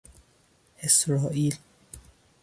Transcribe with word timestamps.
اسرائیل 0.81 1.55